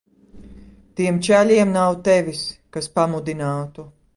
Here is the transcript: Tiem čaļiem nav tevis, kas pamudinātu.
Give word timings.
Tiem 1.01 1.19
čaļiem 1.27 1.75
nav 1.77 1.99
tevis, 2.09 2.43
kas 2.79 2.91
pamudinātu. 2.99 3.91